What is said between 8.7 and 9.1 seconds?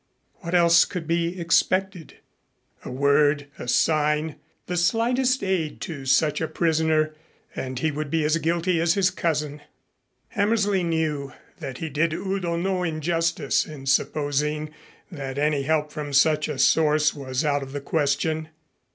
as